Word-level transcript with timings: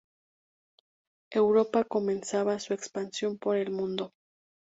Europa 1.31 1.83
comenzaba 1.83 2.57
su 2.57 2.73
expansión 2.73 3.37
por 3.37 3.55
el 3.57 3.69
mundo. 3.71 4.13